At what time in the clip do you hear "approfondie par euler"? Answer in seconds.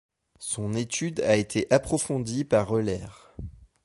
1.71-3.05